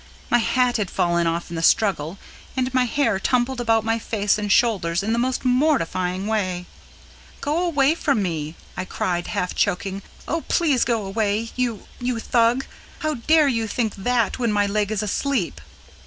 [0.31, 2.17] My hat had fallen off in the struggle,
[2.57, 6.65] and my hair tumbled about my face and shoulders in the most mortifying way.
[7.39, 10.01] "Go away from me," I cried, half choking.
[10.27, 12.65] "Oh, PLEASE go away, you you Thug!
[13.01, 15.61] How dare you think THAT when my leg is asleep?"